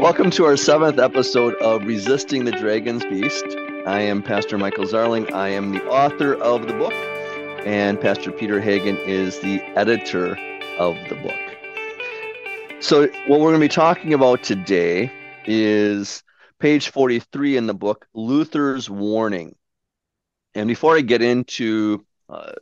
[0.00, 3.44] Welcome to our seventh episode of Resisting the Dragon's Beast.
[3.86, 5.30] I am Pastor Michael Zarling.
[5.30, 6.94] I am the author of the book,
[7.66, 10.38] and Pastor Peter Hagen is the editor
[10.78, 12.82] of the book.
[12.82, 15.12] So, what we're going to be talking about today
[15.44, 16.22] is
[16.60, 19.54] page 43 in the book, Luther's Warning.
[20.54, 22.52] And before I get into uh,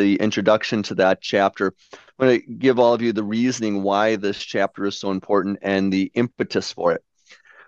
[0.00, 4.16] the introduction to that chapter, I'm going to give all of you the reasoning why
[4.16, 7.04] this chapter is so important and the impetus for it.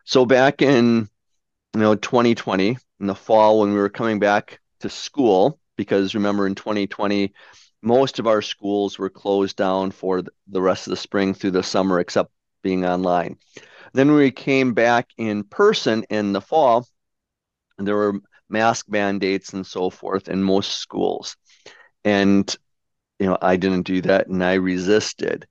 [0.04, 1.09] So back in
[1.74, 6.46] you know 2020 in the fall when we were coming back to school because remember
[6.46, 7.32] in 2020
[7.82, 11.62] most of our schools were closed down for the rest of the spring through the
[11.62, 12.30] summer except
[12.62, 13.37] being online.
[13.92, 16.87] Then we came back in person in the fall
[17.78, 21.37] there were mask mandates and so forth in most schools
[22.05, 22.56] and
[23.19, 25.47] you know i didn't do that and i resisted.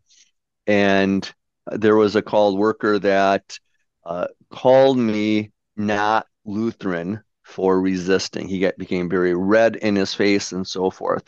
[0.67, 1.29] And
[1.65, 3.59] there was a called worker that
[4.05, 8.47] uh, called me not lutheran for resisting.
[8.47, 11.23] He got, became very red in his face and so forth.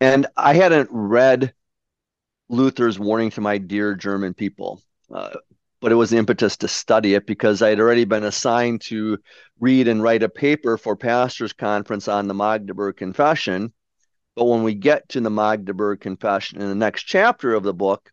[0.00, 1.54] And i hadn't read
[2.48, 5.30] luther's warning to my dear german people uh,
[5.84, 9.18] but it was the impetus to study it because I had already been assigned to
[9.60, 13.70] read and write a paper for pastors conference on the Magdeburg Confession.
[14.36, 18.10] But when we get to the Magdeburg Confession in the next chapter of the book,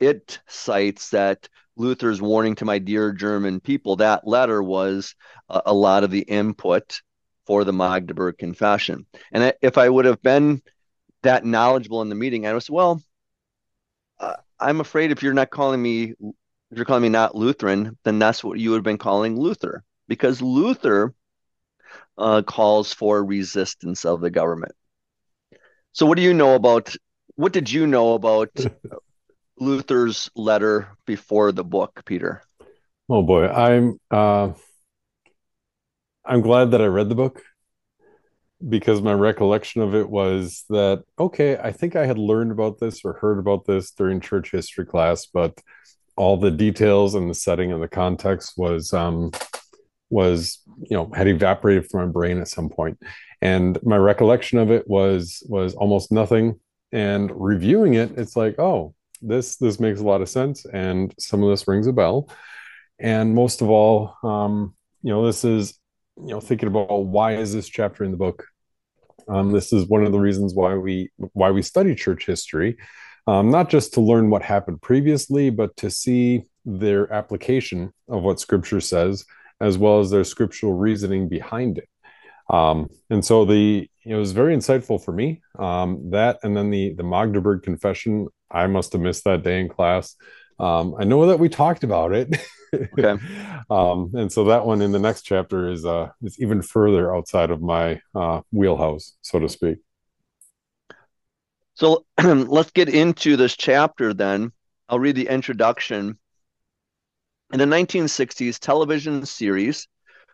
[0.00, 5.14] it cites that Luther's warning to my dear German people, that letter was
[5.48, 7.00] a, a lot of the input
[7.46, 9.06] for the Magdeburg Confession.
[9.32, 10.62] And if I would have been
[11.22, 13.02] that knowledgeable in the meeting, I was, well,
[14.18, 16.14] uh, I'm afraid if you're not calling me
[16.72, 19.84] if you're calling me not Lutheran, then that's what you would have been calling Luther,
[20.08, 21.12] because Luther
[22.16, 24.72] uh, calls for resistance of the government.
[25.92, 26.94] So, what do you know about?
[27.36, 28.50] What did you know about
[29.58, 32.42] Luther's letter before the book, Peter?
[33.08, 34.52] Oh boy, I'm uh,
[36.24, 37.42] I'm glad that I read the book
[38.66, 43.00] because my recollection of it was that okay, I think I had learned about this
[43.04, 45.60] or heard about this during church history class, but
[46.16, 49.32] all the details and the setting and the context was um,
[50.10, 52.98] was you know had evaporated from my brain at some point
[53.42, 56.58] and my recollection of it was was almost nothing.
[56.92, 60.64] And reviewing it it's like oh this this makes a lot of sense.
[60.64, 62.30] And some of this rings a bell.
[62.98, 65.74] And most of all um, you know this is
[66.16, 68.46] you know thinking about why is this chapter in the book?
[69.28, 72.78] Um, this is one of the reasons why we why we study church history.
[73.26, 78.40] Um, not just to learn what happened previously, but to see their application of what
[78.40, 79.24] Scripture says,
[79.60, 81.88] as well as their scriptural reasoning behind it.
[82.48, 85.42] Um, and so the it was very insightful for me.
[85.58, 89.68] Um, that and then the the Magdeburg Confession, I must have missed that day in
[89.68, 90.16] class.
[90.58, 92.36] Um, I know that we talked about it.
[92.74, 93.16] okay.
[93.70, 97.50] um, and so that one in the next chapter is uh is even further outside
[97.50, 99.78] of my uh, wheelhouse, so to speak.
[101.74, 104.52] So let's get into this chapter then.
[104.88, 106.18] I'll read the introduction.
[107.52, 109.86] In the 1960s television series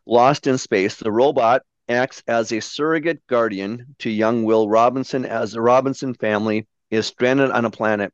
[0.07, 5.53] Lost in Space, the robot acts as a surrogate guardian to young Will Robinson as
[5.53, 8.12] the Robinson family is stranded on a planet.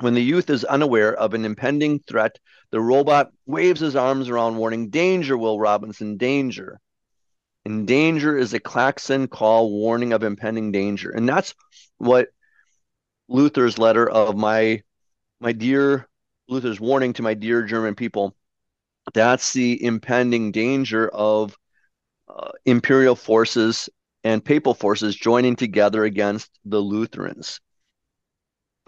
[0.00, 2.38] When the youth is unaware of an impending threat,
[2.70, 6.78] the robot waves his arms around, warning, Danger, Will Robinson, danger.
[7.64, 11.10] And danger is a klaxon call warning of impending danger.
[11.10, 11.54] And that's
[11.98, 12.28] what
[13.28, 14.82] Luther's letter of my
[15.40, 16.08] my dear
[16.48, 18.36] Luther's warning to my dear German people.
[19.14, 21.56] That's the impending danger of
[22.64, 23.88] imperial forces
[24.24, 27.60] and papal forces joining together against the Lutherans.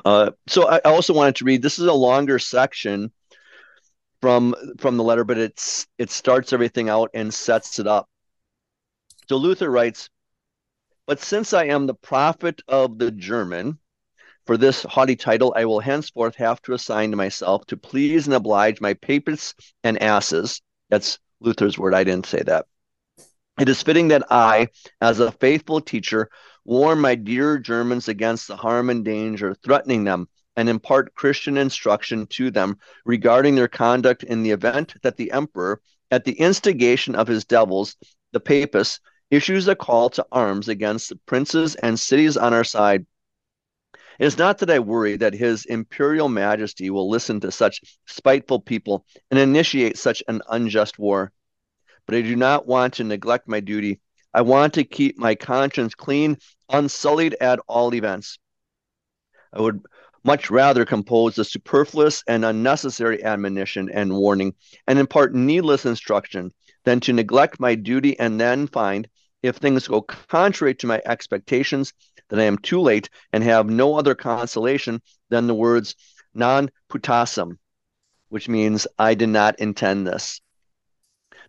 [0.04, 1.62] Uh, so I also wanted to read.
[1.62, 3.12] This is a longer section
[4.20, 8.09] from from the letter, but it's it starts everything out and sets it up.
[9.28, 10.09] So Luther writes,
[11.06, 13.78] But since I am the prophet of the German,
[14.47, 18.34] for this haughty title I will henceforth have to assign to myself to please and
[18.34, 19.54] oblige my papists
[19.84, 20.62] and asses.
[20.89, 21.95] That's Luther's word.
[21.95, 22.66] I didn't say that.
[23.59, 24.69] It is fitting that I,
[25.01, 26.31] as a faithful teacher,
[26.65, 32.27] warn my dear Germans against the harm and danger threatening them and impart Christian instruction
[32.28, 37.27] to them regarding their conduct in the event that the emperor, at the instigation of
[37.27, 37.97] his devils,
[38.33, 39.01] the papists,
[39.31, 43.07] issues a call to arms against the princes and cities on our side.
[44.21, 48.60] It is not that I worry that His Imperial Majesty will listen to such spiteful
[48.60, 51.33] people and initiate such an unjust war,
[52.09, 54.01] but I do not want to neglect my duty.
[54.33, 56.39] I want to keep my conscience clean,
[56.71, 58.39] unsullied at all events.
[59.53, 59.83] I would
[60.25, 64.55] much rather compose a superfluous and unnecessary admonition and warning,
[64.87, 66.51] and impart needless instruction,
[66.84, 69.07] than to neglect my duty and then find,
[69.43, 71.93] if things go contrary to my expectations,
[72.31, 75.95] that I am too late and have no other consolation than the words
[76.33, 77.59] non putassem,
[78.31, 80.41] which means I did not intend this.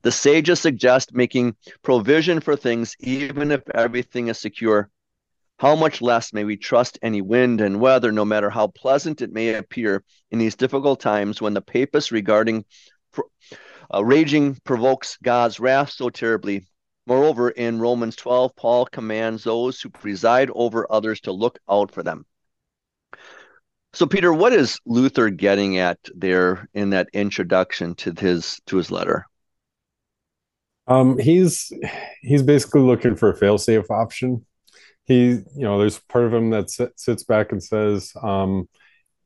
[0.01, 4.89] The sages suggest making provision for things even if everything is secure.
[5.57, 9.33] How much less may we trust any wind and weather, no matter how pleasant it
[9.33, 12.63] may appear in these difficult times when the papists regarding
[13.93, 16.65] uh, raging provokes God's wrath so terribly.
[17.05, 22.03] Moreover, in Romans 12, Paul commands those who preside over others to look out for
[22.03, 22.25] them.
[23.93, 28.91] So, Peter, what is Luther getting at there in that introduction to his to his
[28.91, 29.25] letter?
[30.89, 31.71] Um, he's
[32.21, 34.45] he's basically looking for a fail-safe option.
[35.05, 38.67] He, you know, there's part of him that sit, sits back and says, um,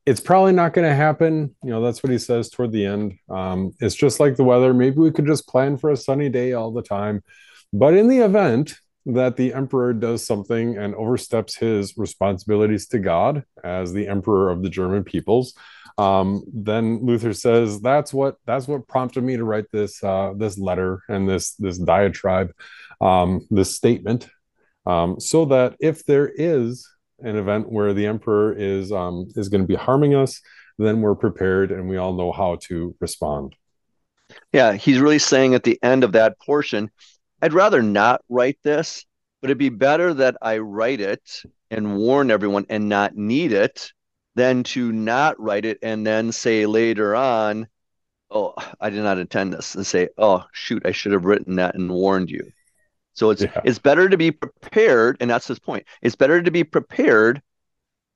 [0.05, 3.13] "It's probably not going to happen." You know, that's what he says toward the end.
[3.29, 4.73] Um, it's just like the weather.
[4.73, 7.23] Maybe we could just plan for a sunny day all the time.
[7.71, 8.75] But in the event
[9.05, 14.63] that the emperor does something and oversteps his responsibilities to God as the emperor of
[14.63, 15.53] the German peoples,
[15.97, 20.57] um, then Luther says that's what that's what prompted me to write this uh, this
[20.57, 22.51] letter and this this diatribe,
[23.01, 24.27] um, this statement,
[24.85, 26.87] um, so that if there is
[27.19, 30.41] an event where the emperor is um, is going to be harming us,
[30.77, 33.55] then we're prepared and we all know how to respond.
[34.51, 36.89] Yeah, he's really saying at the end of that portion
[37.43, 39.05] I'd rather not write this,
[39.41, 43.91] but it'd be better that I write it and warn everyone and not need it
[44.35, 47.67] than to not write it and then say later on,
[48.31, 51.75] oh, I did not intend this, and say, oh, shoot, I should have written that
[51.75, 52.51] and warned you.
[53.13, 53.61] So it's yeah.
[53.63, 55.85] it's better to be prepared, and that's his point.
[56.01, 57.41] It's better to be prepared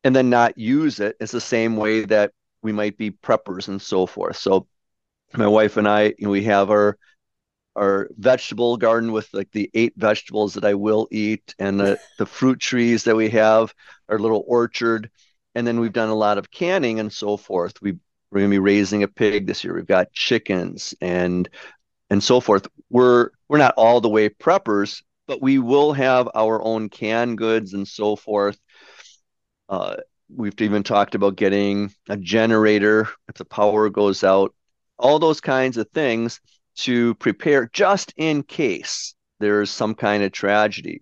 [0.04, 1.16] and then not use it.
[1.20, 2.32] It's the same way that
[2.64, 4.38] we might be preppers and so forth.
[4.38, 4.68] So
[5.36, 6.98] my wife and I, you know, we have our
[7.76, 12.26] our vegetable garden with like the eight vegetables that I will eat and the, the
[12.26, 13.72] fruit trees that we have,
[14.10, 15.12] our little orchard.
[15.58, 17.82] And then we've done a lot of canning and so forth.
[17.82, 17.94] We,
[18.30, 19.74] we're going to be raising a pig this year.
[19.74, 21.50] We've got chickens and
[22.12, 22.68] and so forth.
[22.92, 27.74] We're we're not all the way preppers, but we will have our own canned goods
[27.74, 28.60] and so forth.
[29.68, 29.96] Uh,
[30.30, 34.54] we've even talked about getting a generator if the power goes out.
[35.00, 36.40] All those kinds of things
[36.76, 41.02] to prepare just in case there's some kind of tragedy.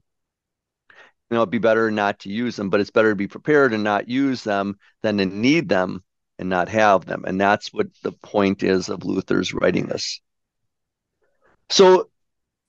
[1.30, 3.74] You know, it'd be better not to use them, but it's better to be prepared
[3.74, 6.04] and not use them than to need them
[6.38, 7.24] and not have them.
[7.26, 10.22] And that's what the point is of Luther's writing this.
[11.70, 12.10] So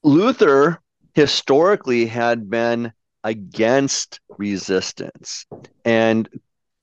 [0.03, 0.81] Luther
[1.15, 2.93] historically had been
[3.23, 5.47] against resistance.
[5.85, 6.29] And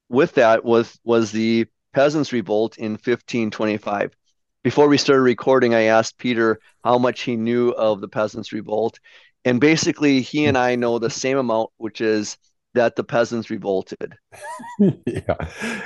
[0.10, 4.16] with that was was the peasants revolt in 1525
[4.64, 8.98] before we started recording, I asked Peter how much he knew of the Peasants' Revolt.
[9.46, 12.38] And basically, he and I know the same amount, which is
[12.74, 14.16] that the peasants revolted.
[14.80, 15.36] yeah.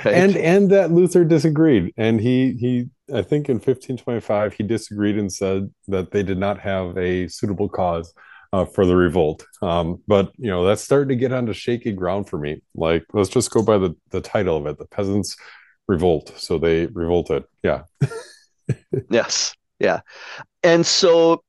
[0.04, 0.06] Right?
[0.06, 1.92] And and that Luther disagreed.
[1.96, 6.58] And he he I think in 1525 he disagreed and said that they did not
[6.60, 8.12] have a suitable cause
[8.52, 9.44] uh, for the revolt.
[9.62, 12.62] Um, but you know, that's starting to get onto shaky ground for me.
[12.74, 15.36] Like, let's just go by the the title of it, the peasants
[15.86, 16.32] revolt.
[16.36, 17.44] So they revolted.
[17.62, 17.82] Yeah.
[19.10, 19.54] yes.
[19.78, 20.00] Yeah.
[20.62, 21.42] And so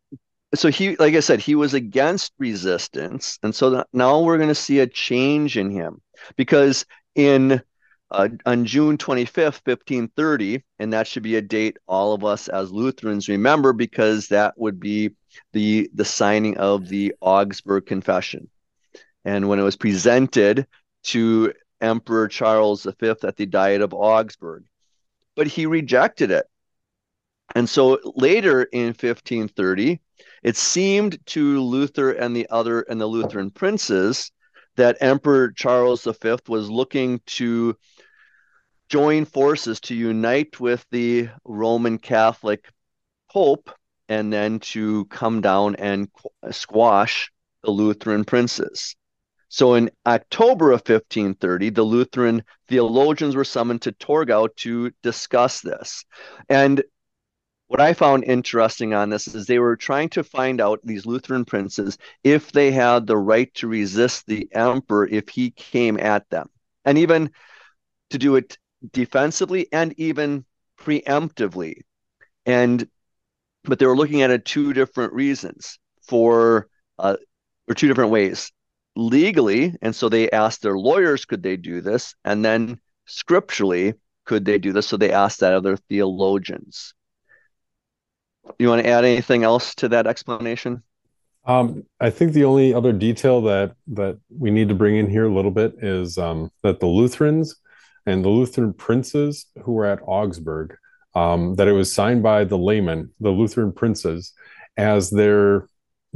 [0.56, 3.38] so he like I said, he was against resistance.
[3.44, 6.02] And so now we're going to see a change in him
[6.36, 7.62] because in
[8.12, 12.72] uh, on June 25th, 1530, and that should be a date all of us as
[12.72, 15.12] Lutherans remember because that would be
[15.54, 18.50] the the signing of the Augsburg Confession.
[19.26, 20.66] And when it was presented
[21.04, 24.66] to Emperor Charles V at the Diet of Augsburg,
[25.36, 26.48] but he rejected it.
[27.56, 30.00] And so later in 1530,
[30.44, 34.32] it seemed to Luther and the other and the Lutheran princes
[34.76, 37.76] that Emperor Charles V was looking to
[38.90, 42.70] join forces to unite with the Roman Catholic
[43.32, 43.70] Pope
[44.08, 46.10] and then to come down and
[46.52, 47.32] squash
[47.64, 48.96] the Lutheran princes.
[49.50, 56.06] So in October of 1530, the Lutheran theologians were summoned to Torgau to discuss this.
[56.48, 56.84] And
[57.70, 61.46] what I found interesting on this is they were trying to find out these Lutheran
[61.46, 66.50] princes if they had the right to resist the emperor if he came at them,
[66.84, 67.30] and even
[68.10, 68.58] to do it
[68.92, 70.46] defensively and even
[70.80, 71.82] preemptively.
[72.48, 72.90] And
[73.66, 77.18] but they were looking at it two different reasons for uh,
[77.68, 78.52] or two different ways
[78.96, 83.94] legally, and so they asked their lawyers could they do this, and then scripturally
[84.26, 84.88] could they do this?
[84.88, 86.96] So they asked that other theologians.
[88.58, 90.84] You want to add anything else to that explanation?
[91.46, 95.26] Um, I think the only other detail that that we need to bring in here
[95.26, 97.56] a little bit is um, that the Lutherans
[98.06, 100.76] and the Lutheran princes who were at Augsburg,
[101.16, 104.34] um, that it was signed by the laymen, the Lutheran princes,
[104.78, 105.69] as their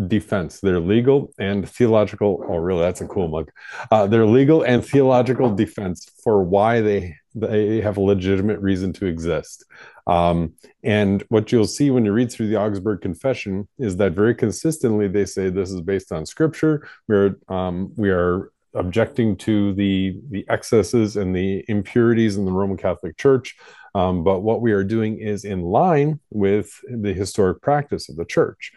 [0.07, 2.43] defense, their legal and theological.
[2.47, 2.81] Oh, really?
[2.81, 3.51] That's a cool mug.
[3.91, 9.07] Uh, their legal and theological defense for why they they have a legitimate reason to
[9.07, 9.65] exist.
[10.05, 14.35] Um, and what you'll see when you read through the Augsburg Confession is that very
[14.35, 16.88] consistently they say this is based on Scripture.
[17.07, 22.77] We're um, we are objecting to the the excesses and the impurities in the Roman
[22.77, 23.55] Catholic Church.
[23.95, 28.25] Um, but what we are doing is in line with the historic practice of the
[28.25, 28.71] church.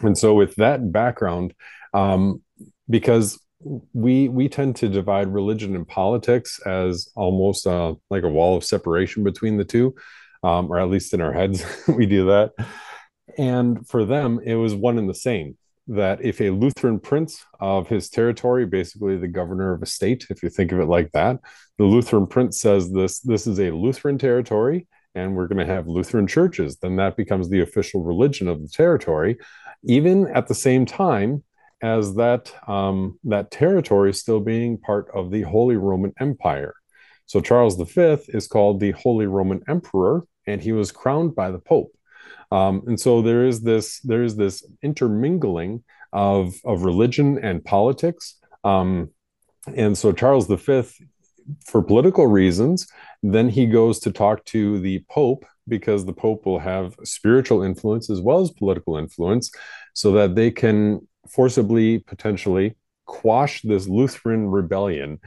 [0.00, 1.54] And so, with that background,
[1.92, 2.42] um,
[2.88, 3.38] because
[3.92, 8.64] we we tend to divide religion and politics as almost uh, like a wall of
[8.64, 9.94] separation between the two,
[10.42, 12.52] um, or at least in our heads we do that.
[13.38, 15.56] And for them, it was one and the same.
[15.88, 20.42] That if a Lutheran prince of his territory, basically the governor of a state, if
[20.42, 21.40] you think of it like that,
[21.76, 25.88] the Lutheran prince says this this is a Lutheran territory, and we're going to have
[25.88, 29.38] Lutheran churches, then that becomes the official religion of the territory.
[29.84, 31.42] Even at the same time,
[31.82, 36.74] as that um, that territory still being part of the Holy Roman Empire.
[37.26, 41.58] So Charles V is called the Holy Roman Emperor, and he was crowned by the
[41.58, 41.92] Pope.
[42.52, 48.38] Um, and so there is this there is this intermingling of of religion and politics.
[48.62, 49.10] Um,
[49.74, 50.82] and so Charles V,
[51.66, 52.86] for political reasons,
[53.22, 58.10] then he goes to talk to the Pope because the Pope will have spiritual influence
[58.10, 59.50] as well as political influence,
[59.94, 62.76] so that they can forcibly potentially
[63.06, 65.18] quash this Lutheran rebellion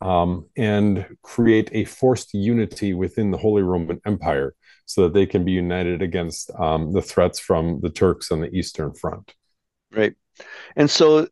[0.00, 4.54] um, and create a forced unity within the Holy Roman Empire
[4.86, 8.50] so that they can be united against um, the threats from the Turks on the
[8.54, 9.34] Eastern Front.
[9.92, 10.14] Right.
[10.76, 11.28] And so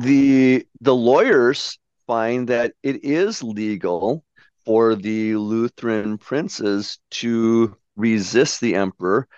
[0.00, 4.24] the the lawyers find that it is legal
[4.64, 9.28] for the Lutheran princes to resist the emperor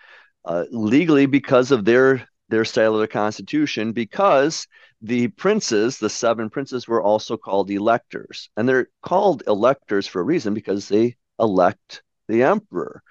[0.44, 4.68] uh, legally because of their their style of the constitution because
[5.02, 8.48] the princes the seven princes were also called electors.
[8.56, 13.02] And they're called electors for a reason because they elect the emperor.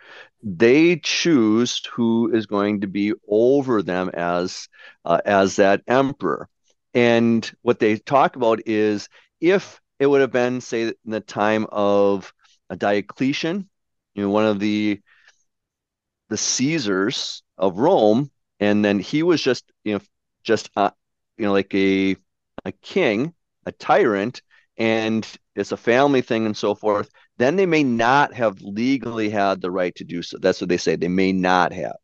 [0.43, 4.67] They choose who is going to be over them as
[5.03, 6.47] uh, as that emperor.
[6.93, 9.09] And what they talk about is
[9.41, 12.33] if it would have been say in the time of
[12.69, 13.69] a diocletian
[14.15, 14.99] you know one of the
[16.35, 20.01] the caesars of rome and then he was just you know
[20.43, 20.91] just uh,
[21.37, 22.17] you know like a
[22.65, 23.33] a king
[23.65, 24.41] a tyrant
[24.77, 25.25] and
[25.55, 29.71] it's a family thing and so forth then they may not have legally had the
[29.71, 30.37] right to do so.
[30.37, 30.95] That's what they say.
[30.95, 31.97] They may not have.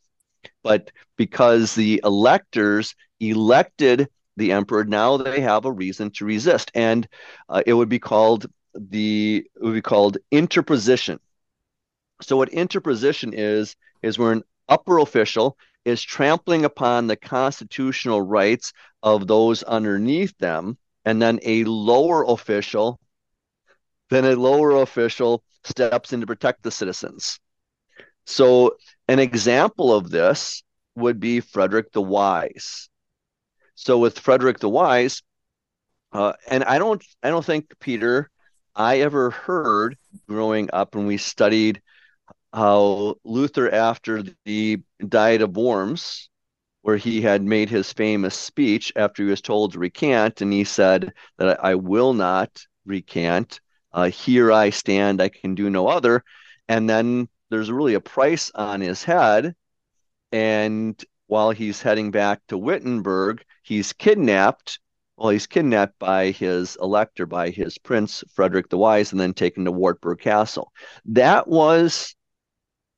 [0.64, 6.72] But because the electors elected the emperor now they have a reason to resist.
[6.74, 7.08] And
[7.50, 11.20] uh, it would be called the it would be called interposition
[12.22, 18.74] so what interposition is is where an upper official is trampling upon the constitutional rights
[19.02, 20.78] of those underneath them.
[21.04, 23.00] And then a lower official,
[24.10, 27.40] then a lower official steps in to protect the citizens.
[28.26, 28.76] So,
[29.08, 30.62] an example of this
[30.96, 32.88] would be Frederick the Wise.
[33.74, 35.24] So, with Frederick the Wise,
[36.14, 38.30] uh, and I don't, I don't think Peter,
[38.76, 39.98] I ever heard
[40.28, 41.82] growing up when we studied
[42.54, 46.30] how Luther, after the Diet of Worms,
[46.82, 50.64] where he had made his famous speech after he was told to recant, and he
[50.64, 53.62] said that I will not recant.
[53.94, 56.24] Uh, here I stand, I can do no other.
[56.68, 59.54] And then there's really a price on his head.
[60.32, 64.80] And while he's heading back to Wittenberg, he's kidnapped.
[65.18, 69.66] Well, he's kidnapped by his elector, by his prince, Frederick the Wise, and then taken
[69.66, 70.72] to Wartburg Castle.
[71.06, 72.16] That was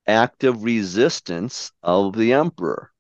[0.08, 2.92] active resistance of the emperor.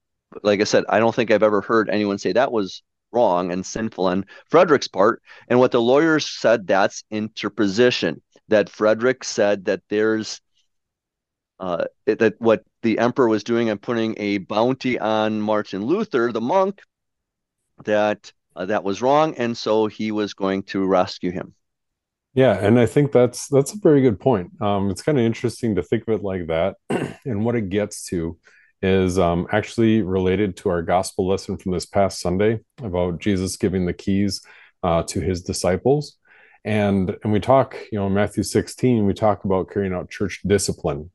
[0.41, 2.81] Like I said, I don't think I've ever heard anyone say that was
[3.11, 5.21] wrong and sinful on Frederick's part.
[5.47, 8.21] And what the lawyers said, that's interposition.
[8.49, 10.41] That Frederick said that there's
[11.59, 16.41] uh, that what the emperor was doing and putting a bounty on Martin Luther, the
[16.41, 16.81] monk,
[17.85, 21.53] that uh, that was wrong, and so he was going to rescue him.
[22.33, 24.59] Yeah, and I think that's that's a very good point.
[24.59, 26.77] Um, it's kind of interesting to think of it like that,
[27.25, 28.37] and what it gets to
[28.81, 33.85] is um, actually related to our gospel lesson from this past Sunday about Jesus giving
[33.85, 34.41] the keys
[34.83, 36.17] uh, to his disciples.
[36.65, 40.41] And and we talk, you know, in Matthew 16, we talk about carrying out church
[40.45, 41.11] discipline.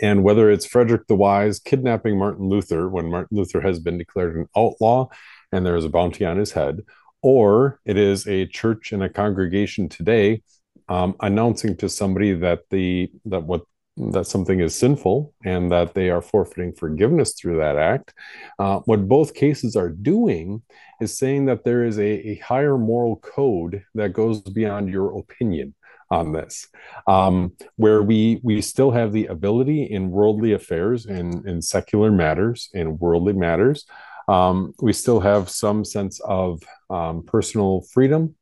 [0.00, 4.36] And whether it's Frederick the Wise kidnapping Martin Luther when Martin Luther has been declared
[4.36, 5.08] an outlaw
[5.52, 6.80] and there is a bounty on his head,
[7.22, 10.42] or it is a church and a congregation today
[10.88, 13.62] um, announcing to somebody that the that what
[13.96, 18.14] that something is sinful and that they are forfeiting forgiveness through that act.
[18.58, 20.62] Uh, what both cases are doing
[21.00, 25.74] is saying that there is a, a higher moral code that goes beyond your opinion
[26.10, 26.68] on this,
[27.06, 32.68] um, where we we still have the ability in worldly affairs and in secular matters,
[32.74, 33.86] in worldly matters,
[34.32, 38.34] um, we still have some sense of um, personal freedom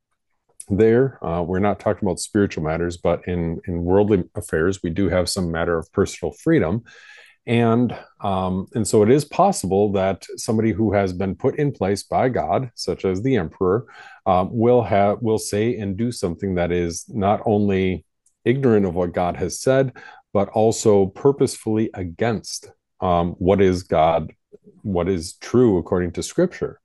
[0.68, 1.18] there.
[1.24, 5.28] Uh, we're not talking about spiritual matters, but in in worldly affairs, we do have
[5.28, 6.84] some matter of personal freedom,
[7.44, 12.04] and um, and so it is possible that somebody who has been put in place
[12.04, 13.86] by God, such as the emperor,
[14.26, 18.04] um, will have will say and do something that is not only
[18.44, 19.92] ignorant of what God has said,
[20.32, 22.70] but also purposefully against
[23.00, 24.32] um, what is God,
[24.82, 26.80] what is true according to Scripture.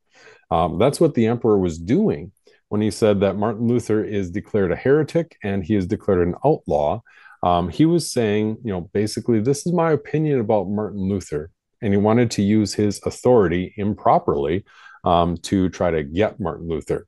[0.51, 2.31] Um, that's what the emperor was doing
[2.69, 6.35] when he said that Martin Luther is declared a heretic and he is declared an
[6.45, 7.01] outlaw.
[7.43, 11.51] Um, he was saying, you know, basically, this is my opinion about Martin Luther.
[11.81, 14.65] And he wanted to use his authority improperly
[15.03, 17.05] um, to try to get Martin Luther.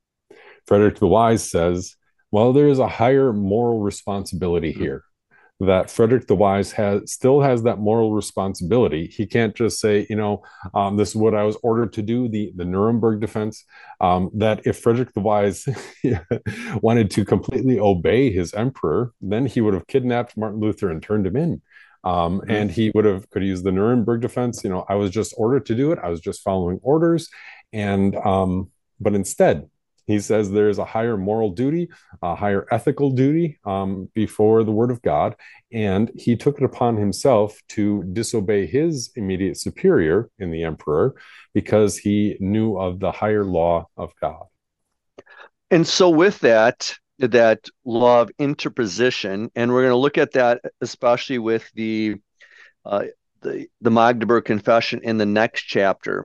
[0.68, 1.96] Frederick the Wise says,
[2.32, 4.84] well, there is a higher moral responsibility mm-hmm.
[4.84, 5.04] here
[5.60, 9.08] that Frederick the Wise has still has that moral responsibility.
[9.08, 12.28] He can't just say, you know, um, this is what I was ordered to do.
[12.28, 13.66] The the Nuremberg defense.
[14.00, 15.68] Um, that if Frederick the Wise
[16.82, 21.26] wanted to completely obey his emperor, then he would have kidnapped Martin Luther and turned
[21.26, 21.62] him in.
[22.04, 22.52] Um, mm-hmm.
[22.52, 24.64] and he would have could use the Nuremberg defense.
[24.64, 26.00] You know, I was just ordered to do it.
[26.04, 27.30] I was just following orders,
[27.74, 29.70] and um, but instead
[30.08, 31.90] he says there's a higher moral duty,
[32.22, 35.36] a higher ethical duty um, before the word of God.
[35.72, 41.16] And he took it upon himself to disobey his immediate superior in the emperor
[41.53, 44.46] because he knew of the higher law of God.
[45.70, 50.62] And so, with that, that law of interposition, and we're going to look at that
[50.79, 52.16] especially with the
[52.86, 53.03] uh,
[53.42, 56.24] the, the Magdeburg Confession in the next chapter.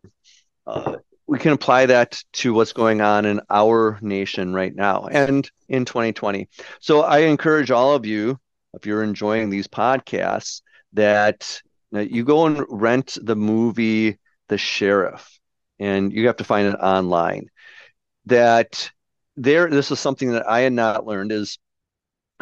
[0.67, 5.51] Uh, we can apply that to what's going on in our nation right now and
[5.69, 6.49] in 2020.
[6.81, 8.39] So I encourage all of you,
[8.75, 10.63] if you're enjoying these podcasts,
[10.95, 15.39] that you go and rent the movie The Sheriff,
[15.79, 17.49] and you have to find it online.
[18.27, 18.91] That
[19.37, 21.59] there, this is something that I had not learned is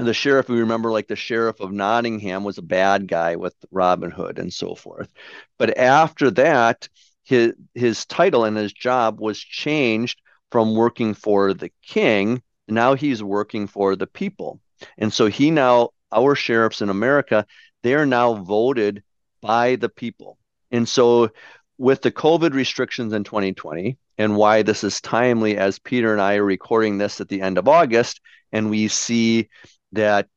[0.04, 4.10] the sheriff we remember like the sheriff of nottingham was a bad guy with robin
[4.10, 5.12] hood and so forth
[5.58, 6.88] but after that
[7.30, 12.42] his his title and his job was changed from working for the king.
[12.66, 14.60] Now he's working for the people.
[14.98, 17.46] And so he now our sheriffs in america
[17.82, 19.04] they're now voted
[19.40, 20.38] by the people.
[20.72, 21.30] And so
[21.78, 26.34] with the covid restrictions in 2020 and why this is timely as peter and i
[26.34, 28.20] are recording this at the end of august
[28.52, 29.48] and we see
[29.92, 30.28] that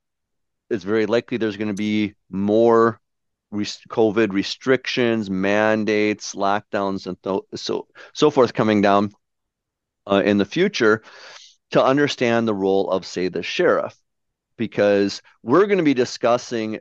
[0.70, 3.02] it's very likely there's going to be more
[3.54, 7.18] COVID restrictions, mandates, lockdowns, and
[7.56, 9.12] so so forth coming down
[10.06, 11.04] uh, in the future
[11.72, 13.96] to understand the role of, say, the sheriff,
[14.58, 16.80] because we're going to be discussing, you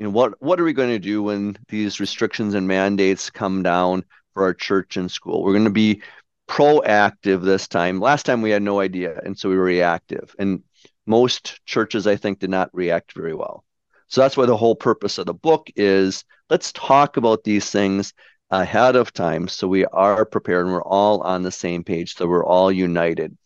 [0.00, 4.04] know, what what are we going to do when these restrictions and mandates come down
[4.32, 5.42] for our church and school?
[5.42, 6.02] We're going to be
[6.48, 8.00] proactive this time.
[8.00, 10.62] Last time we had no idea, and so we were reactive, and
[11.06, 13.64] most churches, I think, did not react very well.
[14.14, 18.14] So that's why the whole purpose of the book is let's talk about these things
[18.48, 22.28] ahead of time so we are prepared and we're all on the same page so
[22.28, 23.36] we're all united.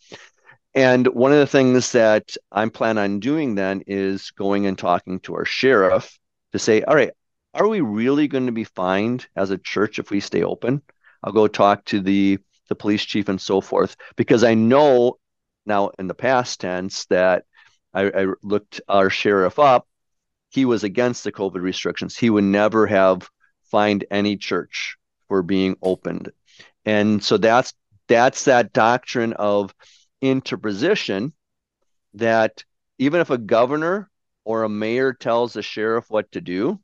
[0.75, 5.19] And one of the things that I'm planning on doing then is going and talking
[5.21, 6.19] to our sheriff
[6.51, 7.13] to say, all right,
[7.55, 10.83] are we really going to be fined as a church if we stay open?
[11.23, 15.17] I'll go talk to the the police chief and so forth because I know
[15.65, 17.45] now in the past tense that
[17.91, 19.87] I, I looked our sheriff up
[20.49, 22.17] he was against the COVID restrictions.
[22.17, 23.29] He would never have
[23.63, 26.31] fined any church for being opened.
[26.85, 27.73] And so that's
[28.07, 29.73] that's that doctrine of
[30.21, 31.33] interposition
[32.15, 32.63] that
[32.97, 34.09] even if a governor
[34.43, 36.79] or a mayor tells the sheriff what to do,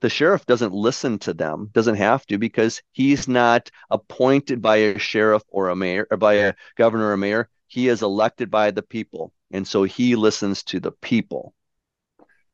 [0.00, 4.98] the sheriff doesn't listen to them, doesn't have to because he's not appointed by a
[4.98, 7.48] sheriff or a mayor or by a governor or mayor.
[7.68, 9.32] He is elected by the people.
[9.52, 11.54] And so he listens to the people.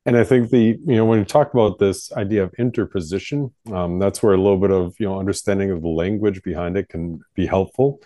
[0.04, 3.98] And I think the you know when you talk about this idea of interposition, um,
[3.98, 7.20] that's where a little bit of you know understanding of the language behind it can
[7.34, 8.00] be helpful.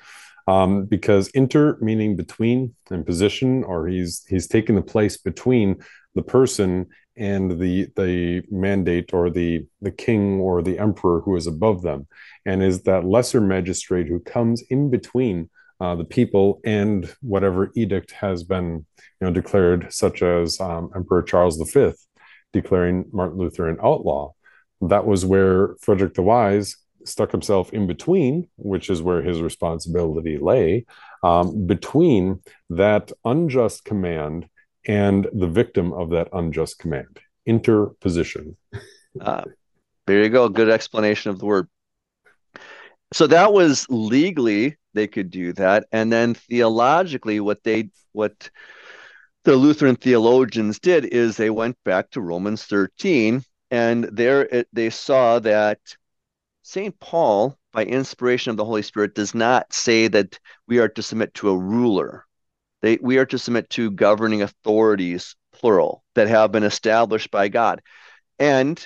[0.49, 5.77] um, because inter meaning between and position, or he's he's taken the place between
[6.17, 11.47] the person and the the mandate or the the king or the emperor who is
[11.49, 12.09] above them,
[12.47, 18.13] and is that lesser magistrate who comes in between uh, the people and whatever edict
[18.13, 18.87] has been
[19.21, 21.93] you know declared, such as um, Emperor Charles V
[22.53, 24.33] declaring Martin Luther an outlaw.
[24.81, 30.39] That was where Frederick the Wise stuck himself in between, which is where his responsibility
[30.39, 30.87] lay,
[31.23, 34.49] um, between that unjust command
[34.87, 37.19] and the victim of that unjust command.
[37.47, 38.57] Interposition.
[39.21, 39.45] Uh,
[40.07, 40.49] there you go.
[40.49, 41.69] Good explanation of the word.
[43.13, 48.51] So that was legally they could do that, and then theologically, what they what
[49.45, 54.91] the Lutheran theologians did is they went back to Romans 13, and there it, they
[54.91, 55.79] saw that
[56.63, 56.99] St.
[56.99, 61.33] Paul, by inspiration of the Holy Spirit, does not say that we are to submit
[61.35, 62.27] to a ruler.
[62.83, 67.83] They, we are to submit to governing authorities, plural, that have been established by God.
[68.41, 68.85] And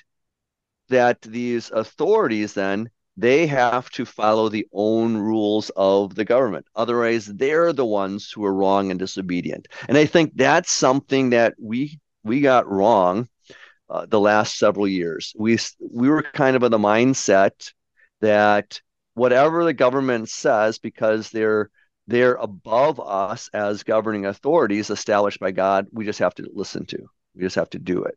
[0.90, 7.26] that these authorities then they have to follow the own rules of the government otherwise
[7.26, 11.98] they're the ones who are wrong and disobedient and i think that's something that we
[12.24, 13.28] we got wrong
[13.90, 15.34] uh, the last several years.
[15.36, 17.72] We we were kind of in the mindset
[18.20, 18.80] that
[19.14, 21.70] whatever the government says, because they're
[22.06, 26.98] they're above us as governing authorities established by God, we just have to listen to.
[27.34, 28.16] We just have to do it.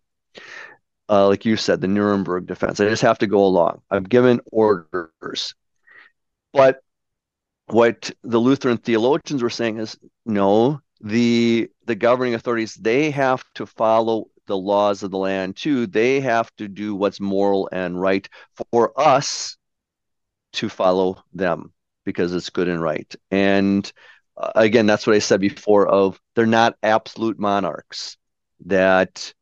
[1.10, 2.80] Uh, like you said, the Nuremberg defense.
[2.80, 3.82] I just have to go along.
[3.92, 5.54] I'm given orders.
[6.54, 6.82] But
[7.68, 13.66] what the Lutheran theologians were saying is no, the the governing authorities they have to
[13.66, 15.88] follow the laws of the land too.
[15.88, 18.28] They have to do what's moral and right
[18.72, 19.58] for us
[20.54, 21.74] to follow them
[22.06, 23.14] because it's good and right.
[23.32, 23.92] And
[24.38, 28.18] uh, again, that's what I said before of they're not absolute monarchs.
[28.66, 29.34] That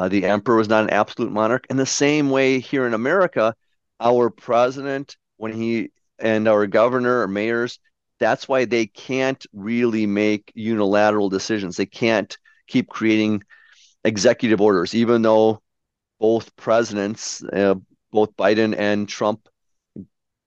[0.00, 1.66] uh, the emperor was not an absolute monarch.
[1.68, 3.54] In the same way here in America,
[4.00, 7.78] our president, when he and our governor or mayors,
[8.18, 11.76] that's why they can't really make unilateral decisions.
[11.76, 12.34] They can't
[12.66, 13.42] keep creating
[14.02, 15.60] executive orders, even though
[16.18, 17.74] both presidents, uh,
[18.10, 19.46] both Biden and Trump,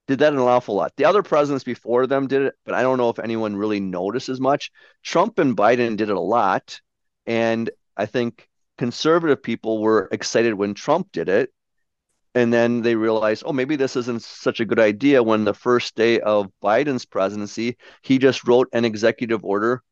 [0.08, 0.94] did that an awful lot.
[0.96, 4.28] The other presidents before them did it, but I don't know if anyone really noticed
[4.28, 4.72] as much.
[5.04, 6.80] Trump and Biden did it a lot.
[7.24, 11.50] And I think conservative people were excited when Trump did it.
[12.36, 15.22] And then they realized, oh, maybe this isn't such a good idea.
[15.22, 19.82] When the first day of Biden's presidency, he just wrote an executive order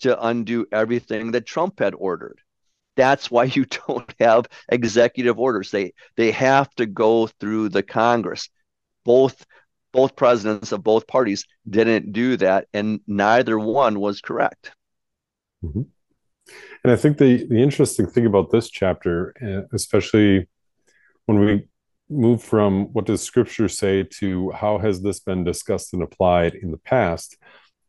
[0.00, 2.40] to undo everything that Trump had ordered
[3.00, 5.70] that's why you don't have executive orders.
[5.70, 8.48] They they have to go through the Congress.
[9.04, 9.46] Both
[9.92, 14.72] both presidents of both parties didn't do that, and neither one was correct.
[15.64, 15.82] Mm-hmm.
[16.82, 20.48] And I think the the interesting thing about this chapter, uh, especially
[21.26, 21.68] when we
[22.08, 26.70] move from what does Scripture say to how has this been discussed and applied in
[26.70, 27.36] the past,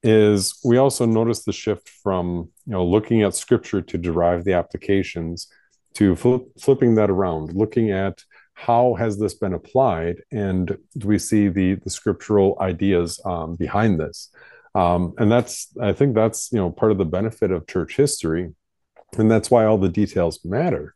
[0.04, 4.54] is we also notice the shift from you know looking at scripture to derive the
[4.54, 5.48] applications
[5.94, 8.24] to flip, flipping that around looking at
[8.54, 14.00] how has this been applied and do we see the the scriptural ideas um, behind
[14.00, 14.30] this?
[14.74, 18.54] Um, and that's i think that's you know part of the benefit of church history
[19.18, 20.94] and that's why all the details matter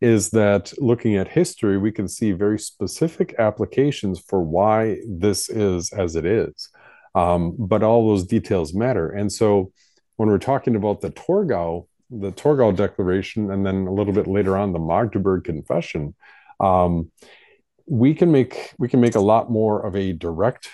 [0.00, 5.92] is that looking at history we can see very specific applications for why this is
[5.92, 6.70] as it is
[7.14, 9.10] um, but all those details matter.
[9.10, 9.72] And so
[10.16, 14.56] when we're talking about the Torgau, the Torgau Declaration, and then a little bit later
[14.56, 16.14] on the Magdeburg Confession,
[16.60, 17.10] um,
[17.86, 20.68] we can make we can make a lot more of a direct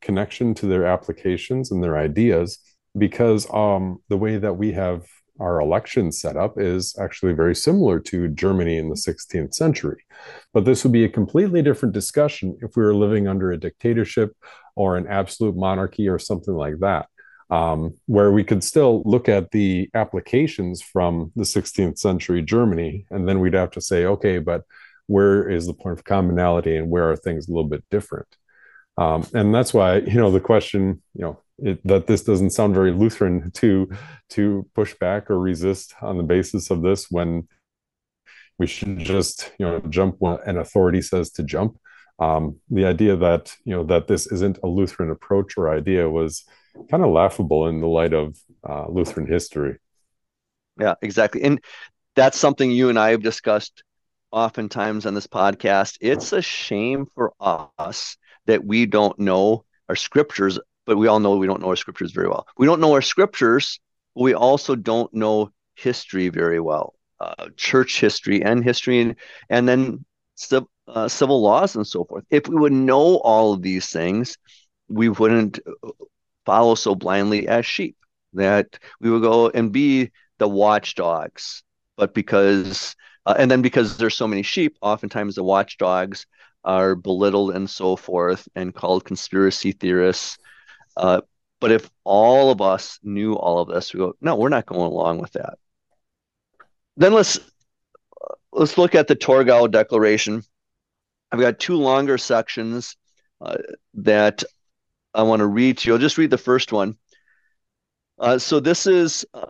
[0.00, 2.58] connection to their applications and their ideas
[2.96, 5.04] because um, the way that we have
[5.40, 10.04] our election setup is actually very similar to Germany in the 16th century.
[10.52, 14.36] But this would be a completely different discussion if we were living under a dictatorship
[14.76, 17.06] or an absolute monarchy or something like that,
[17.50, 23.28] um, where we could still look at the applications from the 16th century Germany, and
[23.28, 24.62] then we'd have to say, okay, but
[25.06, 28.28] where is the point of commonality and where are things a little bit different?
[28.96, 32.74] Um, and that's why, you know, the question, you know, it, that this doesn't sound
[32.74, 33.90] very Lutheran to
[34.30, 37.48] to push back or resist on the basis of this when
[38.58, 41.78] we should just you know jump when an authority says to jump
[42.18, 46.44] um, the idea that you know that this isn't a Lutheran approach or idea was
[46.90, 48.36] kind of laughable in the light of
[48.68, 49.78] uh, Lutheran history.
[50.78, 51.60] Yeah, exactly, and
[52.14, 53.82] that's something you and I have discussed
[54.30, 55.98] oftentimes on this podcast.
[56.00, 61.36] It's a shame for us that we don't know our scriptures but we all know
[61.36, 62.46] we don't know our scriptures very well.
[62.56, 63.80] We don't know our scriptures,
[64.14, 69.16] we also don't know history very well, uh, church history and history, and,
[69.48, 72.24] and then civ- uh, civil laws and so forth.
[72.30, 74.36] If we would know all of these things,
[74.88, 75.58] we wouldn't
[76.44, 77.96] follow so blindly as sheep,
[78.34, 81.62] that we would go and be the watchdogs.
[81.96, 82.94] But because,
[83.24, 86.26] uh, and then because there's so many sheep, oftentimes the watchdogs
[86.64, 90.38] are belittled and so forth and called conspiracy theorists.
[90.96, 91.20] Uh,
[91.60, 94.80] but if all of us knew all of this, we go, no, we're not going
[94.82, 95.58] along with that.
[96.96, 97.40] Then let's
[98.52, 100.42] let's look at the Torgau Declaration.
[101.32, 102.96] I've got two longer sections
[103.40, 103.56] uh,
[103.94, 104.44] that
[105.12, 105.94] I want to read to you.
[105.94, 106.96] I'll just read the first one.
[108.18, 109.46] Uh, so this is uh,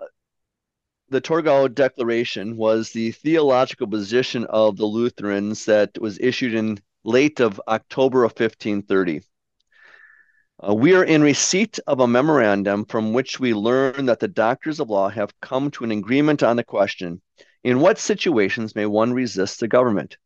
[1.10, 7.40] the Torgau Declaration was the theological position of the Lutherans that was issued in late
[7.40, 9.20] of October of 1530.
[10.62, 14.78] Uh, we are in receipt of a memorandum from which we learn that the doctors
[14.78, 17.20] of law have come to an agreement on the question
[17.64, 20.16] in what situations may one resist the government?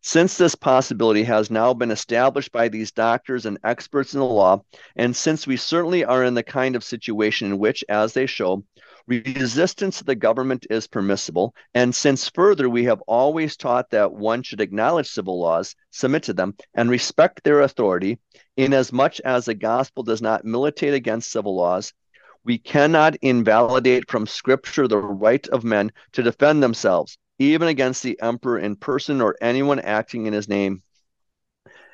[0.00, 4.62] Since this possibility has now been established by these doctors and experts in the law,
[4.94, 8.64] and since we certainly are in the kind of situation in which, as they show,
[9.06, 14.42] resistance to the government is permissible, and since further we have always taught that one
[14.42, 18.18] should acknowledge civil laws, submit to them, and respect their authority,
[18.56, 21.92] inasmuch as the gospel does not militate against civil laws,
[22.44, 28.20] we cannot invalidate from Scripture the right of men to defend themselves, even against the
[28.20, 30.82] emperor in person or anyone acting in his name.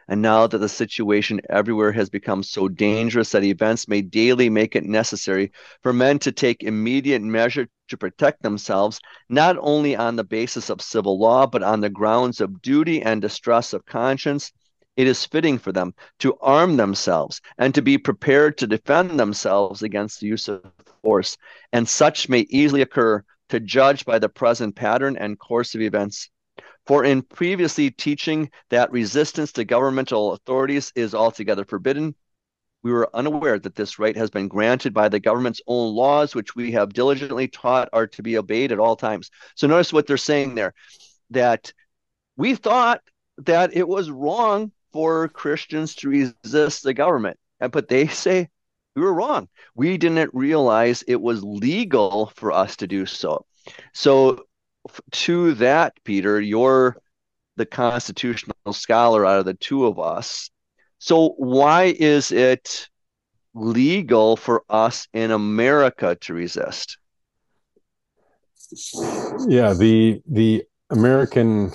[0.09, 4.75] And now that the situation everywhere has become so dangerous that events may daily make
[4.75, 10.25] it necessary for men to take immediate measure to protect themselves, not only on the
[10.25, 14.51] basis of civil law, but on the grounds of duty and distress of conscience,
[14.97, 19.83] it is fitting for them to arm themselves and to be prepared to defend themselves
[19.83, 20.64] against the use of
[21.03, 21.37] force.
[21.73, 26.31] And such may easily occur to judge by the present pattern and course of events.
[26.88, 32.14] For in previously teaching that resistance to governmental authorities is altogether forbidden,
[32.83, 36.57] we were unaware that this right has been granted by the government's own laws, which
[36.57, 39.31] we have diligently taught are to be obeyed at all times.
[39.55, 40.72] So notice what they're saying there
[41.29, 41.74] that
[42.38, 43.03] we thought
[43.37, 47.38] that it was wrong for Christians to resist the government.
[47.61, 48.48] But they say
[48.96, 49.48] we were wrong.
[49.74, 53.44] We didn't realize it was legal for us to do so.
[53.92, 54.47] So,
[55.12, 56.96] to that, Peter, you're
[57.57, 60.51] the constitutional scholar out of the two of us.
[60.98, 62.88] So, why is it
[63.55, 66.98] legal for us in America to resist?
[69.48, 71.72] Yeah, the the American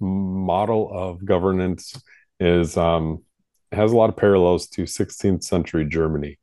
[0.00, 2.00] model of governance
[2.38, 3.22] is um,
[3.72, 6.38] has a lot of parallels to 16th century Germany.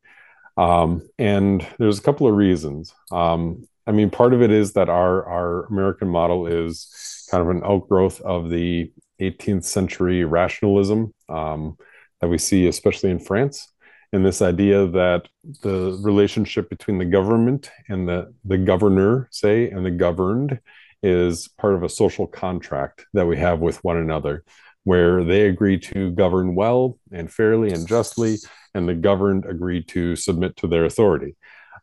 [0.56, 2.94] Um, and there's a couple of reasons.
[3.12, 7.50] Um, I mean, part of it is that our our American model is kind of
[7.50, 11.78] an outgrowth of the 18th century rationalism um,
[12.22, 13.72] that we see, especially in France,
[14.12, 15.28] and this idea that
[15.62, 20.60] the relationship between the government and the the governor, say, and the governed
[21.02, 24.44] is part of a social contract that we have with one another
[24.84, 28.38] where they agree to govern well and fairly and justly,
[28.74, 31.36] and the governed agree to submit to their authority.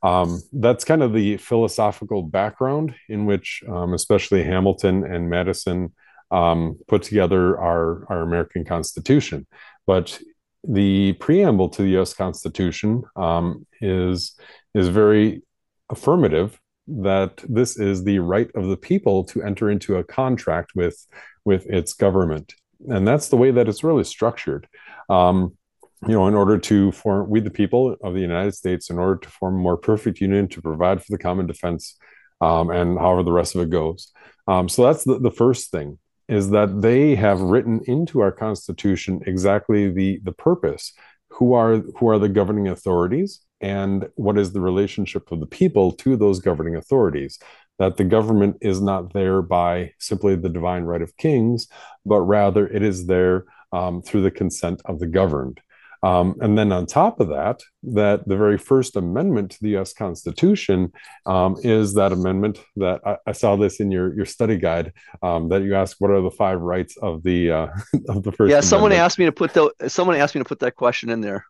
[0.05, 5.93] Um, that's kind of the philosophical background in which, um, especially Hamilton and Madison,
[6.31, 9.47] um, put together our, our American Constitution.
[9.87, 10.19] But
[10.67, 12.15] the preamble to the U.S.
[12.15, 14.37] Constitution um, is
[14.75, 15.43] is very
[15.91, 21.07] affirmative that this is the right of the people to enter into a contract with
[21.45, 22.55] with its government
[22.89, 24.69] and that's the way that it's really structured.
[25.09, 25.57] Um,
[26.07, 29.17] you know, in order to form, we the people of the United States, in order
[29.17, 31.97] to form a more perfect union to provide for the common defense,
[32.41, 34.13] um, and however the rest of it goes.
[34.47, 39.21] Um, so that's the, the first thing is that they have written into our Constitution
[39.27, 40.93] exactly the the purpose.
[41.31, 45.93] Who are who are the governing authorities, and what is the relationship of the people
[45.93, 47.39] to those governing authorities?
[47.79, 51.67] that the government is not there by simply the divine right of kings,
[52.07, 55.61] but rather it is there um, through the consent of the governed.
[56.05, 59.95] Um, and then on top of that, that the very first amendment to the U.S.
[59.95, 60.93] Constitution
[61.25, 65.49] um, is that amendment that I, I, saw this in your your study guide um,
[65.49, 67.67] that you asked what are the five rights of the uh,
[68.11, 68.51] of the first.
[68.51, 71.23] Yeah, someone asked me to put the someone asked me to put that question in
[71.23, 71.47] there.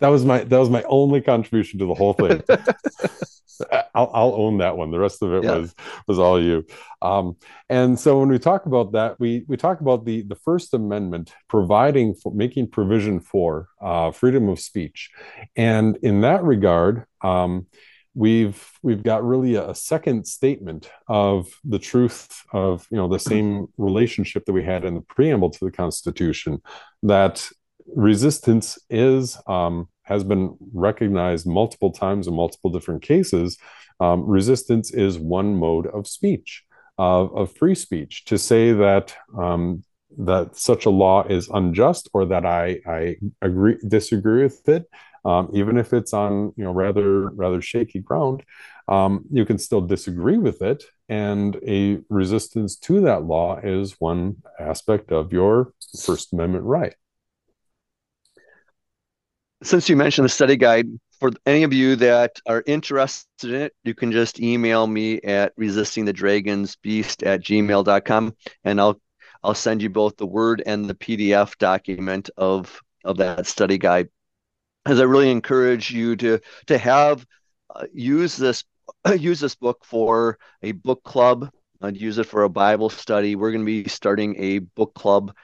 [0.00, 2.42] That was my that was my only contribution to the whole thing.
[3.94, 4.90] I'll, I'll, own that one.
[4.90, 5.56] The rest of it yeah.
[5.56, 5.74] was
[6.06, 6.66] was all you.
[7.00, 7.36] Um,
[7.68, 11.34] and so when we talk about that, we we talk about the the First Amendment
[11.48, 15.10] providing for making provision for uh, freedom of speech,
[15.56, 17.04] and in that regard.
[17.22, 17.66] Um,
[18.14, 23.18] we've we've got really a, a, second statement of the truth of you know the
[23.18, 26.60] same relationship that we had in the preamble to the Constitution
[27.02, 27.48] that
[27.94, 33.58] resistance is um, has been recognized multiple times in multiple different cases.
[34.00, 36.64] Um, resistance is one mode of speech,
[36.98, 38.24] of, free speech.
[38.26, 39.84] To say that um,
[40.18, 44.86] that such a law is unjust or that I, I agree disagree with it,
[45.24, 48.42] um, even if it's on you know rather rather shaky ground,
[48.88, 50.84] um, you can still disagree with it.
[51.08, 55.72] And a resistance to that law is one aspect of your
[56.04, 56.94] First Amendment right
[59.62, 60.86] since you mentioned the study guide,
[61.20, 65.56] for any of you that are interested in it, you can just email me at
[65.56, 69.00] resistingthedragonsbeast at gmail.com and I'll
[69.44, 74.08] I'll send you both the Word and the PDF document of of that study guide.
[74.84, 77.24] As I really encourage you to to have
[77.74, 78.64] uh, use this
[79.16, 81.50] use this book for a book club.
[81.80, 83.36] I'd use it for a Bible study.
[83.36, 85.34] We're going to be starting a book club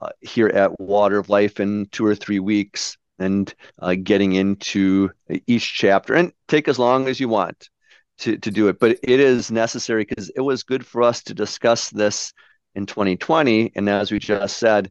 [0.00, 5.10] uh, here at Water of Life in two or three weeks and uh, getting into
[5.46, 7.70] each chapter and take as long as you want
[8.18, 8.78] to, to do it.
[8.78, 12.32] But it is necessary because it was good for us to discuss this
[12.74, 13.72] in 2020.
[13.74, 14.90] And as we just said,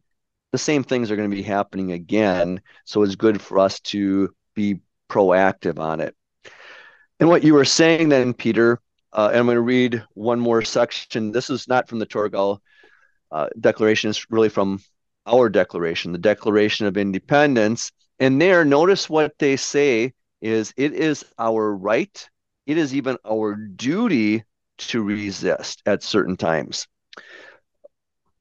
[0.52, 2.60] the same things are going to be happening again.
[2.84, 6.14] So it's good for us to be proactive on it.
[7.20, 8.80] And what you were saying then, Peter,
[9.12, 11.32] uh, and I'm going to read one more section.
[11.32, 12.58] This is not from the Torgau
[13.30, 14.80] uh, Declaration, it's really from
[15.26, 17.90] our declaration, the Declaration of Independence.
[18.18, 22.28] And there, notice what they say is it is our right,
[22.66, 24.44] it is even our duty
[24.76, 26.86] to resist at certain times.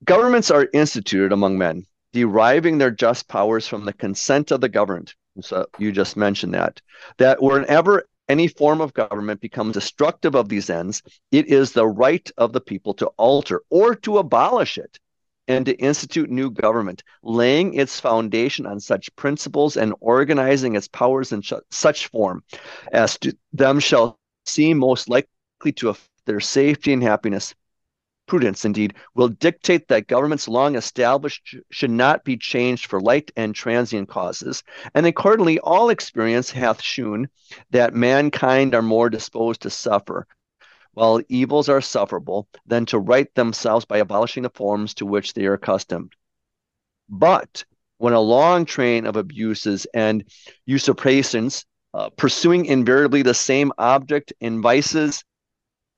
[0.04, 5.14] Governments are instituted among men, deriving their just powers from the consent of the governed.
[5.42, 6.82] So you just mentioned that.
[7.18, 12.30] That whenever any form of government becomes destructive of these ends, it is the right
[12.38, 15.00] of the people to alter or to abolish it
[15.48, 21.32] and to institute new government, laying its foundation on such principles and organizing its powers
[21.32, 22.44] in such form
[22.92, 27.54] as to them shall seem most likely to affect their safety and happiness.
[28.26, 33.54] Prudence, indeed, will dictate that governments long established should not be changed for light and
[33.54, 34.64] transient causes.
[34.96, 37.28] And accordingly, all experience hath shewn
[37.72, 40.26] that mankind are more disposed to suffer
[40.94, 45.46] while evils are sufferable, than to right themselves by abolishing the forms to which they
[45.46, 46.14] are accustomed.
[47.10, 47.66] But
[47.98, 50.24] when a long train of abuses and
[50.66, 55.24] usurpations, uh, pursuing invariably the same object in vices,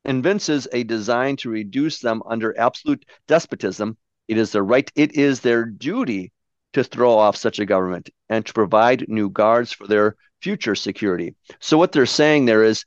[0.05, 5.39] evinces a design to reduce them under absolute despotism, it is their right, it is
[5.41, 6.31] their duty
[6.73, 11.33] to throw off such a government and to provide new guards for their future security.
[11.59, 12.85] So, what they're saying there is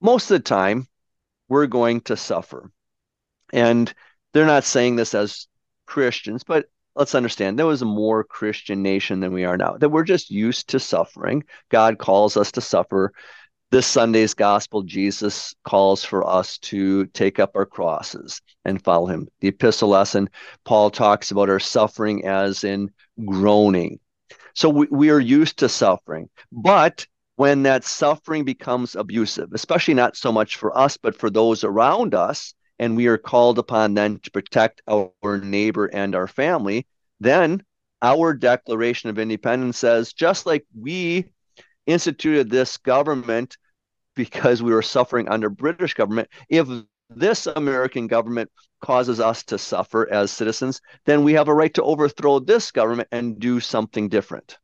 [0.00, 0.86] most of the time,
[1.50, 2.70] we're going to suffer.
[3.52, 3.92] And
[4.32, 5.48] they're not saying this as
[5.84, 9.90] Christians, but let's understand there was a more Christian nation than we are now, that
[9.90, 11.44] we're just used to suffering.
[11.68, 13.12] God calls us to suffer.
[13.72, 19.28] This Sunday's gospel, Jesus calls for us to take up our crosses and follow him.
[19.40, 20.28] The epistle lesson,
[20.64, 22.90] Paul talks about our suffering as in
[23.24, 24.00] groaning.
[24.54, 27.06] So we, we are used to suffering, but
[27.40, 32.14] when that suffering becomes abusive, especially not so much for us, but for those around
[32.14, 36.86] us, and we are called upon then to protect our neighbor and our family,
[37.18, 37.64] then
[38.02, 41.32] our Declaration of Independence says just like we
[41.86, 43.56] instituted this government
[44.14, 46.68] because we were suffering under British government, if
[47.08, 48.50] this American government
[48.82, 53.08] causes us to suffer as citizens, then we have a right to overthrow this government
[53.12, 54.58] and do something different.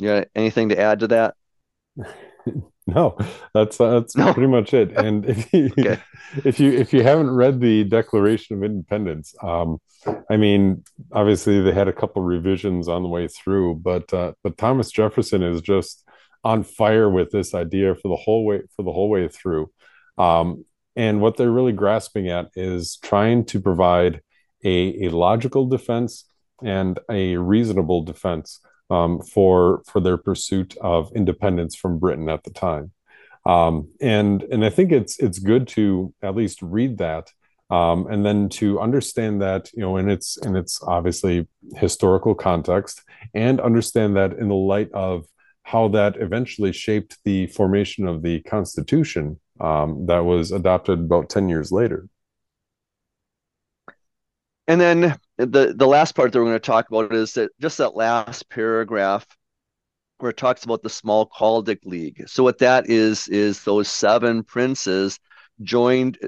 [0.00, 0.24] Yeah.
[0.34, 1.34] Anything to add to that?
[2.86, 3.16] no,
[3.54, 4.32] that's that's no.
[4.32, 4.92] pretty much it.
[4.92, 6.00] And if you okay.
[6.44, 9.78] if you if you haven't read the Declaration of Independence, um,
[10.30, 14.56] I mean, obviously they had a couple revisions on the way through, but uh, but
[14.56, 16.04] Thomas Jefferson is just
[16.42, 19.70] on fire with this idea for the whole way for the whole way through.
[20.18, 20.64] Um,
[20.96, 24.20] and what they're really grasping at is trying to provide
[24.64, 26.24] a, a logical defense
[26.62, 28.60] and a reasonable defense
[28.90, 32.92] um, for for their pursuit of independence from Britain at the time.
[33.46, 37.30] Um, and and I think it's it's good to at least read that
[37.70, 43.02] um, and then to understand that you know in its in its obviously historical context
[43.34, 45.24] and understand that in the light of
[45.62, 51.48] how that eventually shaped the formation of the Constitution um, that was adopted about 10
[51.48, 52.08] years later.
[54.70, 57.78] And then the, the last part that we're going to talk about is that just
[57.78, 59.26] that last paragraph
[60.18, 62.22] where it talks about the Smalcaldic League.
[62.28, 65.18] So what that is is those seven princes
[65.60, 66.18] joined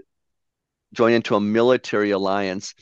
[0.92, 2.74] joined into a military alliance,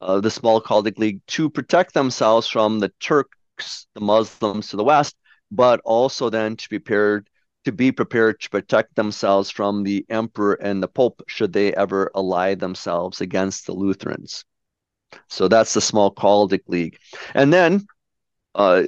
[0.00, 5.16] uh, the Smalcaldic League, to protect themselves from the Turks, the Muslims to the west,
[5.50, 7.28] but also then to prepared
[7.64, 12.08] to be prepared to protect themselves from the emperor and the pope should they ever
[12.14, 14.44] ally themselves against the Lutherans.
[15.28, 16.98] So that's the Smalcaldic League.
[17.34, 17.86] And then
[18.54, 18.84] uh,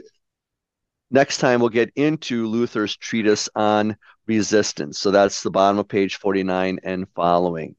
[1.10, 3.96] next time we'll get into Luther's treatise on
[4.26, 4.98] resistance.
[4.98, 7.74] So that's the bottom of page 49 and following.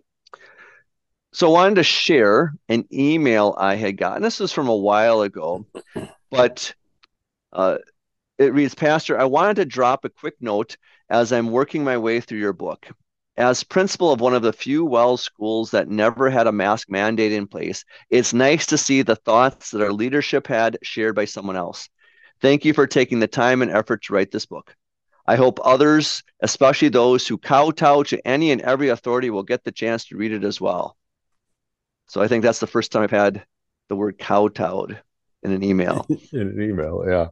[1.33, 4.21] So I wanted to share an email I had gotten.
[4.21, 5.65] This was from a while ago,
[6.29, 6.73] but
[7.53, 7.77] uh,
[8.37, 10.75] it reads Pastor, I wanted to drop a quick note
[11.09, 12.87] as I'm working my way through your book.
[13.37, 17.31] As principal of one of the few WELS schools that never had a mask mandate
[17.31, 21.55] in place, it's nice to see the thoughts that our leadership had shared by someone
[21.55, 21.87] else.
[22.41, 24.75] Thank you for taking the time and effort to write this book.
[25.25, 29.71] I hope others, especially those who kowtow to any and every authority, will get the
[29.71, 30.97] chance to read it as well.
[32.07, 33.45] So I think that's the first time I've had
[33.87, 34.99] the word kowtowed
[35.43, 36.05] in an email.
[36.33, 37.27] in an email, yeah.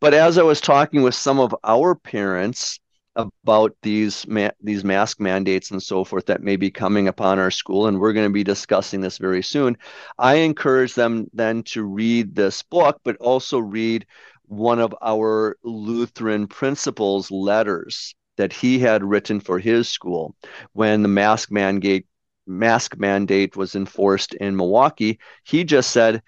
[0.00, 2.78] But as I was talking with some of our parents
[3.16, 7.50] about these ma- these mask mandates and so forth that may be coming upon our
[7.50, 9.76] school, and we're going to be discussing this very soon,
[10.18, 14.06] I encourage them then to read this book, but also read
[14.46, 20.34] one of our Lutheran principals' letters that he had written for his school
[20.72, 22.06] when the mask mandate
[22.46, 25.18] mask mandate was enforced in Milwaukee.
[25.44, 26.22] He just said,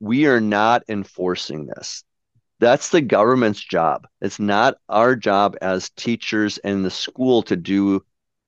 [0.00, 2.04] "We are not enforcing this.
[2.58, 4.06] That's the government's job.
[4.20, 8.04] It's not our job as teachers and the school to do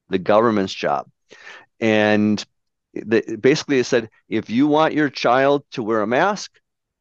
[0.08, 1.10] the government's job.
[1.80, 2.44] And
[2.94, 6.58] the, basically, it said if you want your child to wear a mask,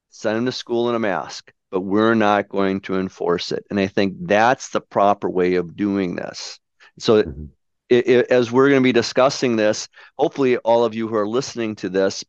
[0.10, 3.66] send him to school in a mask, but we're not going to enforce it.
[3.70, 6.60] And I think that's the proper way of doing this.
[7.00, 7.46] So, mm-hmm.
[7.90, 9.88] it, it, as we're going to be discussing this,
[10.18, 12.24] hopefully, all of you who are listening to this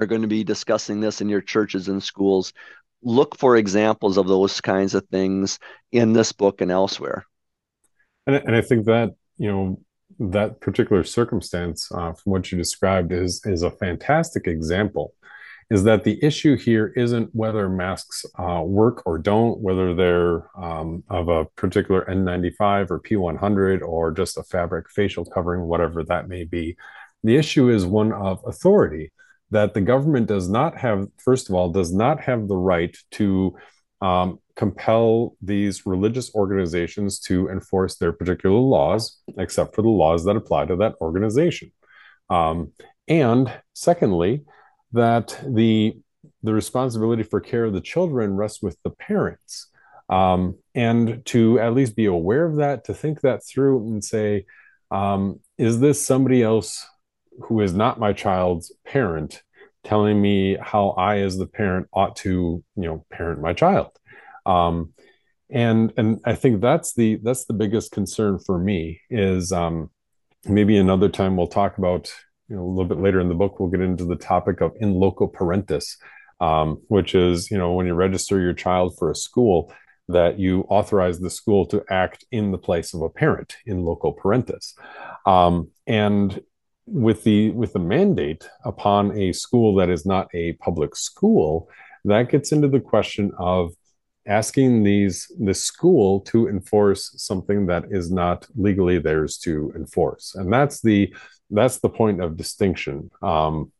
[0.00, 2.52] are going to be discussing this in your churches and schools
[3.04, 5.58] look for examples of those kinds of things
[5.92, 7.26] in this book and elsewhere.
[8.26, 9.80] And, and I think that, you know,
[10.18, 15.12] that particular circumstance uh, from what you described is is a fantastic example
[15.70, 21.02] is that the issue here isn't whether masks uh, work or don't, whether they're um,
[21.08, 26.44] of a particular N95 or P100 or just a fabric facial covering, whatever that may
[26.44, 26.76] be.
[27.22, 29.10] The issue is one of authority
[29.54, 33.56] that the government does not have, first of all, does not have the right to
[34.00, 40.34] um, compel these religious organizations to enforce their particular laws, except for the laws that
[40.34, 41.70] apply to that organization.
[42.28, 42.72] Um,
[43.06, 44.44] and secondly,
[44.92, 45.96] that the
[46.42, 49.70] the responsibility for care of the children rests with the parents.
[50.08, 54.46] Um, and to at least be aware of that, to think that through and say,
[54.90, 56.86] um, is this somebody else
[57.42, 59.42] who is not my child's parent
[59.82, 62.30] telling me how I, as the parent, ought to,
[62.76, 63.90] you know, parent my child.
[64.46, 64.94] Um,
[65.50, 69.90] and and I think that's the that's the biggest concern for me is um,
[70.46, 72.10] maybe another time we'll talk about
[72.48, 74.72] you know a little bit later in the book we'll get into the topic of
[74.80, 75.96] in loco parentis,
[76.40, 79.72] um, which is you know when you register your child for a school
[80.08, 84.12] that you authorize the school to act in the place of a parent in loco
[84.12, 84.74] parentis,
[85.26, 86.40] um, and
[86.86, 91.68] with the with the mandate upon a school that is not a public school,
[92.04, 93.72] that gets into the question of
[94.26, 100.52] asking these the school to enforce something that is not legally theirs to enforce, and
[100.52, 101.12] that's the
[101.50, 103.10] that's the point of distinction.
[103.22, 103.72] Um,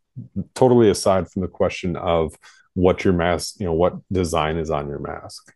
[0.54, 2.34] totally aside from the question of
[2.74, 5.52] what your mask, you know, what design is on your mask.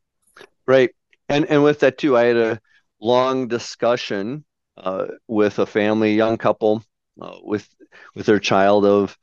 [0.67, 0.91] Right,
[1.29, 2.61] and and with that too, I had a
[3.01, 4.45] long discussion
[4.77, 6.83] uh, with a family, young couple
[7.21, 7.69] uh, with
[8.15, 9.17] with their child of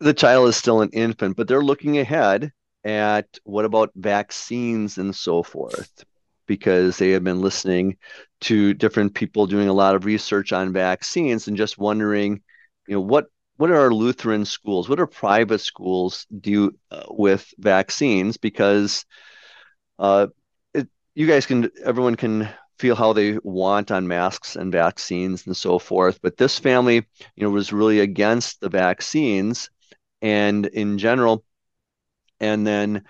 [0.00, 2.52] the child is still an infant, but they're looking ahead
[2.84, 6.04] at what about vaccines and so forth
[6.46, 7.96] because they have been listening
[8.40, 12.40] to different people doing a lot of research on vaccines and just wondering,
[12.88, 13.26] you know, what
[13.56, 14.88] what are Lutheran schools?
[14.88, 18.38] What are private schools do uh, with vaccines?
[18.38, 19.04] Because
[19.98, 20.28] uh,
[20.72, 22.48] it, you guys can, everyone can
[22.80, 26.18] feel how they want on masks and vaccines and so forth.
[26.22, 27.06] But this family,
[27.36, 29.70] you know, was really against the vaccines
[30.22, 31.44] and in general,
[32.40, 33.04] and then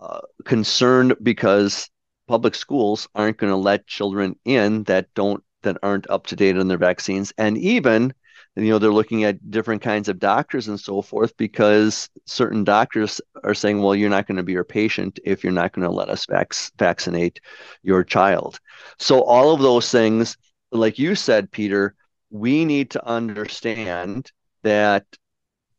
[0.00, 1.90] uh, concerned because
[2.26, 6.56] public schools aren't going to let children in that don't that aren't up to date
[6.56, 8.12] on their vaccines and even
[8.56, 13.20] you know they're looking at different kinds of doctors and so forth because certain doctors
[13.44, 15.94] are saying well you're not going to be your patient if you're not going to
[15.94, 17.40] let us vac- vaccinate
[17.82, 18.58] your child.
[18.98, 20.36] So all of those things
[20.70, 21.94] like you said peter
[22.30, 24.30] we need to understand
[24.62, 25.04] that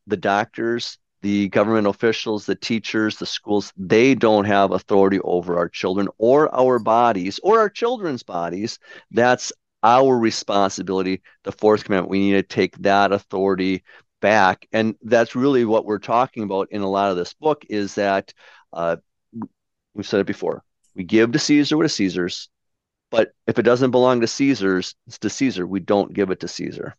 [0.06, 5.68] the doctors the government officials the teachers the schools they don't have authority over our
[5.68, 8.78] children or our bodies or our children's bodies.
[9.10, 9.52] That's
[9.84, 12.10] our responsibility, the fourth commandment.
[12.10, 13.84] We need to take that authority
[14.20, 14.66] back.
[14.72, 18.32] And that's really what we're talking about in a lot of this book is that
[18.72, 18.96] uh,
[19.94, 20.64] we've said it before.
[20.94, 22.48] We give to Caesar what is Caesar's,
[23.10, 25.66] but if it doesn't belong to Caesar's, it's to Caesar.
[25.66, 26.96] We don't give it to Caesar.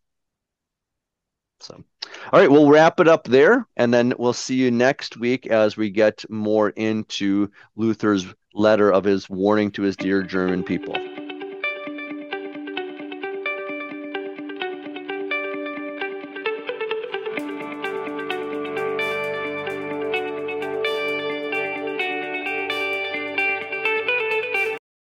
[1.61, 1.83] So,
[2.31, 5.77] all right, we'll wrap it up there, and then we'll see you next week as
[5.77, 10.95] we get more into Luther's letter of his warning to his dear German people.